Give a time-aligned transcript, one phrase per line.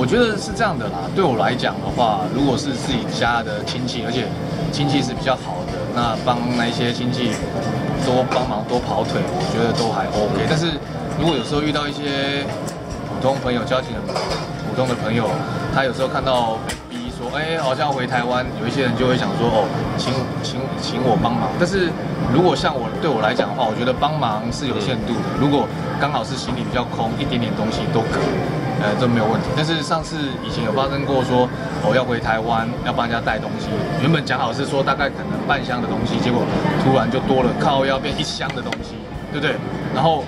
[0.00, 1.04] 我觉得是这样的啦。
[1.14, 4.24] 对我来讲的话，如果是自己家的亲戚，而且
[4.72, 7.36] 亲戚是比较好的，那帮那些亲戚
[8.06, 10.48] 多帮忙多跑腿，我觉得都还 OK。
[10.48, 10.72] 但是
[11.20, 12.48] 如果有时候遇到一些
[13.12, 14.00] 普通朋友，交情很
[14.64, 15.28] 普通的朋友，
[15.74, 16.56] 他有时候看到。
[17.20, 20.08] 说哎，好像要回台湾，有一些人就会想说哦，请
[20.42, 21.52] 请请我帮忙。
[21.60, 21.92] 但是
[22.32, 25.28] 如果像我对我来讲的话，我觉得帮忙是有限度的。
[25.36, 25.68] 如果
[26.00, 28.32] 刚好是行李比较空，一点点东西都可以，
[28.80, 29.48] 呃，这没有问题。
[29.54, 31.48] 但是上次以前有发生过说，
[31.84, 33.68] 我、哦、要回台湾要帮人家带东西，
[34.00, 36.42] 原本讲好是说大概可能半箱的东西，结果
[36.82, 38.94] 突然就多了，靠要变一箱的东西，
[39.32, 39.54] 对不对？
[39.94, 40.24] 然后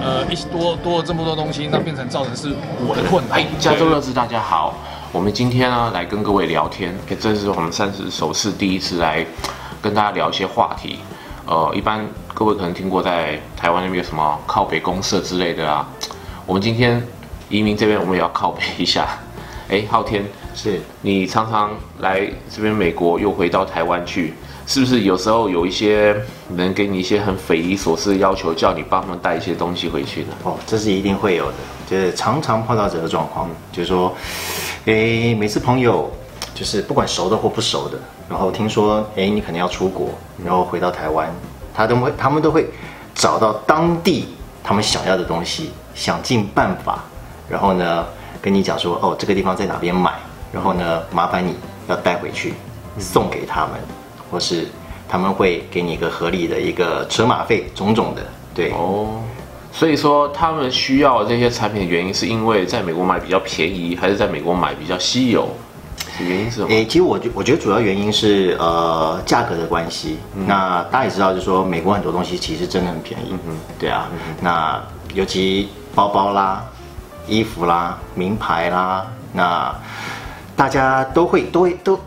[0.00, 3.38] 呃，一多多了这么多东西，那变成造成是我的困难。
[3.38, 4.74] 哎，加州乐之大家好。
[5.12, 9.24] 我们今天呢，来跟各位聊天，这是我们三十首次第一次来
[9.80, 10.98] 跟大家聊一些话题。
[11.46, 15.86] 呃，一般各位可能听过在台湾那边有什么靠北公社之类的啊。
[16.46, 17.00] 我们今天
[17.52, 19.06] 移民这边，我们也要靠背一下。
[19.68, 24.34] 哎，昊天，是你常常来这边美国，又回到台湾去，
[24.66, 26.16] 是不是有时候有一些
[26.56, 30.28] 人给你一些很匪夷所思的要求，叫你帮他们带一些东西回去呢？
[30.44, 31.54] 哦，这是一定会有的，
[31.88, 34.12] 就是常常碰到这个状况，就是说。
[34.84, 36.10] 哎，每次朋友
[36.56, 37.96] 就是不管熟的或不熟的，
[38.28, 40.08] 然后听说哎你可能要出国，
[40.44, 41.32] 然后回到台湾，
[41.72, 42.68] 他都会他们都会
[43.14, 44.26] 找到当地
[44.60, 47.04] 他们想要的东西，想尽办法，
[47.52, 48.06] 然后呢
[48.40, 50.12] 跟你讲说哦这个地方在哪边买，
[50.50, 51.54] 然后呢麻烦你
[51.86, 52.54] 要带回去
[52.98, 53.72] 送给他们，
[54.30, 54.66] 或是
[55.06, 58.22] 他们会给你一个合理的一个车马费种种的，
[58.54, 59.20] 对哦。
[59.74, 65.48] 所以说，他们需要这些产品的原因，是因为在美国买比较便宜，还是在美国买比较稀有？
[66.20, 66.68] 原因是什么？
[66.68, 70.18] 诶，其实我觉我觉得主要原因是呃价格的关系。
[70.36, 73.34] 嗯、那大家也知道，就是说美国很多东西其实真的很便宜。
[73.46, 74.08] 嗯，对啊。
[74.12, 74.78] 嗯、那
[75.14, 76.62] 尤其包包啦、
[77.26, 79.74] 衣服啦、名牌啦，那
[80.56, 82.00] 大家都会都会都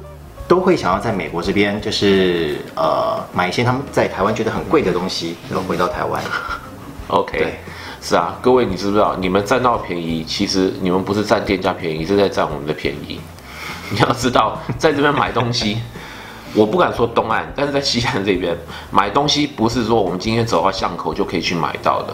[0.47, 6.21] 都会想要在美国这边，就是呃买一些他们在台湾觉得很贵的东西，然后回到台湾。
[7.07, 7.59] OK，
[8.01, 13.19] 是啊，各位，你知不知道，你们占到便宜，其实你们不是占店家便宜，是在占我们的便宜。
[13.91, 15.77] 你要知道，在这边买东西，
[16.55, 18.57] 我不敢说东岸，但是在西岸这边
[18.89, 22.13] 买东西，不是说我们今天走到巷口就可以去买到的。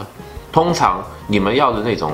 [0.51, 2.11] 通常你们要的那种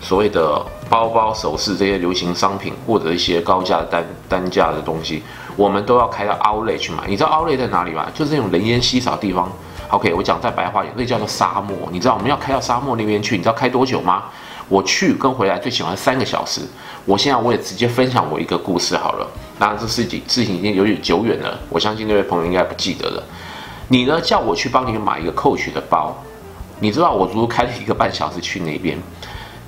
[0.00, 5.22] 所谓的包包、首饰这些流行商品，或者一些高价单单价的东西，
[5.56, 7.06] 我们都要开到 Outlet 去买。
[7.06, 8.06] 你知道 Outlet 在哪里吗？
[8.14, 9.50] 就是那种人烟稀少的地方。
[9.90, 11.76] OK，我讲在白话一点，那叫做沙漠。
[11.90, 14.24] 你知道我们要开到沙漠那边去，你知道开多久吗？
[14.68, 16.60] 我去跟回来最喜欢三个小时。
[17.04, 19.26] 我现在我也直接分享我一个故事好了。
[19.58, 23.22] 当然这事情事情已经有点久远了，我相信那位朋友应该不记得了。
[23.88, 26.16] 你呢叫我去帮你买一个 Coach 的包，
[26.78, 28.96] 你知道我足足开了一个半小时去那边，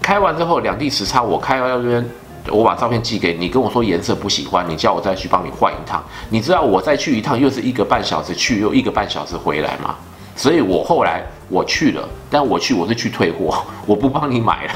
[0.03, 2.05] 开完之后两地时差，我开到那边。
[2.51, 6.03] 我把照片寄给你，跟我说颜色不喜欢，你叫我再去帮你换一趟。
[6.29, 9.95] 你知道我再去一趟又是一个半小时去，又一个半小时回来吗？
[10.35, 14.73] 所以我后来我去了，但我去我是去退货，我不帮你买了。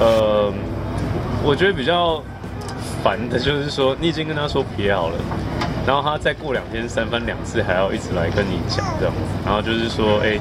[0.00, 0.50] 呃，
[1.44, 2.22] 我觉得比较
[3.04, 5.16] 烦的就是说，你已经跟他说别好了，
[5.86, 9.14] 然后他再过两天三番两次还要一直来跟你讲这样，
[9.44, 10.40] 然后就是说，哎，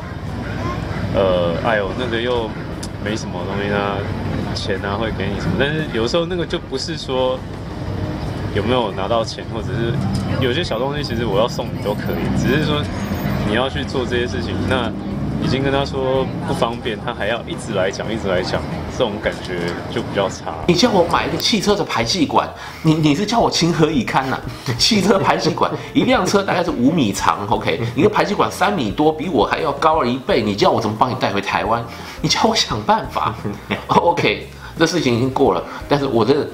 [1.13, 2.49] 呃，哎呦，那个又
[3.07, 3.97] 没什么东西啊。
[4.53, 7.39] 钱啊会给你什么，但是有时候那个就不是说
[8.55, 9.93] 有没有拿到钱，或者是
[10.41, 12.81] 有些小东西，其实我要送你都可以，只是说
[13.47, 14.91] 你要去做这些事情，那
[15.47, 20.53] 已经跟他说不方便，他还要一直来讲，一直来讲，这种感觉就比较差。
[20.67, 22.49] 你叫我买一个汽车的排气管，
[22.83, 24.75] 你你是叫我情何以堪呐、啊？
[24.77, 31.81] 汽车排气管一辆车大概是五米长，OK，一个排气管三米多，比我还要高了一倍，你叫我怎么帮你带回台湾？
[32.21, 33.33] 你叫我想办法，
[33.87, 36.45] OK，这事情已经过了，但是我真的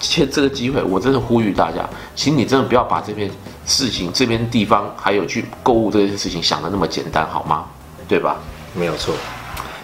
[0.00, 3.30] 借这个机会，我真的呼吁大家，请你真的不要把这边
[3.64, 7.64] 事情、这边地方还有去购物这件事情想的那么简单，好吗？
[8.10, 8.40] 对吧？
[8.74, 9.14] 没有错，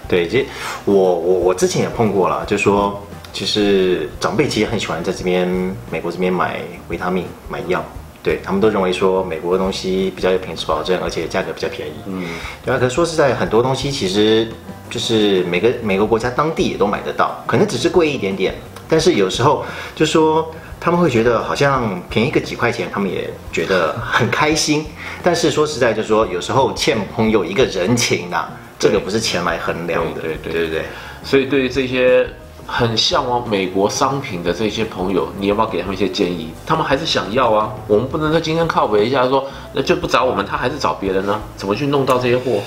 [0.08, 0.46] 对，其实
[0.84, 3.00] 我我我之前也碰过了，就说
[3.32, 5.46] 其实长辈其实很喜欢在这边
[5.92, 7.84] 美国这边买维他命、买药。
[8.24, 11.92] 对，他们都认为说美国的东西比较有品质保证，而且价格比较便宜。
[12.06, 12.28] 嗯，
[12.64, 12.78] 对啊。
[12.78, 14.48] 可是说实在，很多东西其实
[14.90, 18.54] 就是每个每个国家当地也都买得到，可能只是贵一点点。
[18.88, 24.84] 但是有时候就说他们会觉得好像便宜个几块钱，他们也觉得很开心。
[25.22, 30.20] 但是说实在，就是说有时候欠朋友一个人情呐、啊，这个不是钱来衡量的。
[30.20, 30.84] 对对对对对。
[31.22, 32.26] 所以对于这些。
[32.68, 36.50] 很向往美国商品的这些朋友，你要不要给他们一些建议？
[36.66, 41.40] 他们还是想要啊，我们不能说今天靠北一下说，那就不找我们，他还是找别人呢？
[41.56, 42.60] 怎么去弄到这些货？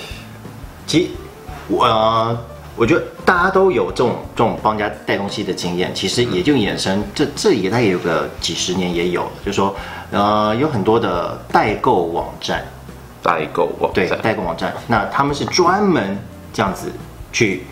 [0.87, 1.07] 其实
[1.69, 2.37] 我、呃、
[2.75, 9.75] 我觉得大家都有这种这种帮人家带东西的经验，其实也就衍生这这也大概有个几十年也有，就是说
[10.11, 12.65] 呃有很多的代购网站，
[13.21, 16.17] 代购网站对代购网站，那他们是专门
[16.51, 16.91] 这样子
[17.31, 17.63] 去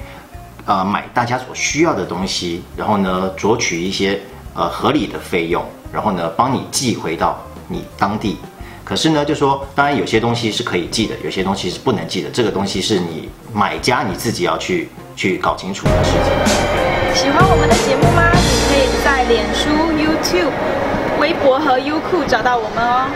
[0.66, 4.22] 呃买大家所需要的东西，然后呢酌取一些
[4.54, 8.38] 呃合理的费用，然后呢帮你寄回到你当地。
[8.88, 12.30] 可是呢，就说当然有些东西是可以寄的，有些东西是不能寄的。
[12.30, 16.32] 这个东西是你买家你自己要去去搞清楚的事情。
[17.14, 18.32] 喜欢我们的节目吗？
[18.32, 18.40] 你
[18.70, 20.54] 可以在脸书、YouTube、
[21.20, 23.10] 微博和优酷找到我们哦。